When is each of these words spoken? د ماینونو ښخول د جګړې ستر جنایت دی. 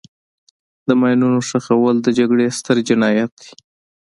د 0.87 0.89
ماینونو 0.99 1.39
ښخول 1.49 1.95
د 2.01 2.07
جګړې 2.17 2.45
ستر 2.57 2.77
جنایت 2.87 3.31
دی. 3.41 3.49